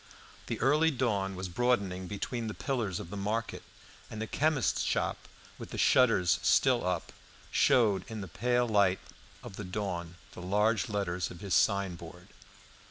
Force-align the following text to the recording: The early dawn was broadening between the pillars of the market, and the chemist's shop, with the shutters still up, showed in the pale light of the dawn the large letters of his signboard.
The 0.47 0.59
early 0.61 0.89
dawn 0.89 1.35
was 1.35 1.47
broadening 1.47 2.07
between 2.07 2.47
the 2.47 2.55
pillars 2.55 2.99
of 2.99 3.11
the 3.11 3.15
market, 3.15 3.61
and 4.09 4.19
the 4.19 4.25
chemist's 4.25 4.81
shop, 4.81 5.27
with 5.59 5.69
the 5.69 5.77
shutters 5.77 6.39
still 6.41 6.83
up, 6.87 7.11
showed 7.51 8.03
in 8.09 8.21
the 8.21 8.27
pale 8.27 8.67
light 8.67 8.97
of 9.43 9.57
the 9.57 9.63
dawn 9.63 10.15
the 10.31 10.41
large 10.41 10.89
letters 10.89 11.29
of 11.29 11.41
his 11.41 11.53
signboard. 11.53 12.29